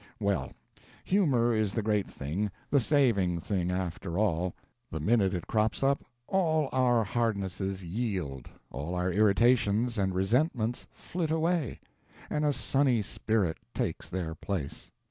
[0.19, 0.51] Well,
[1.03, 4.55] humor is the great thing, the saving thing, after all.
[4.89, 11.29] The minute it crops up, all our hardnesses yield, all our irritations and resentments flit
[11.29, 11.81] away,
[12.31, 14.89] and a sunny spirit takes their place.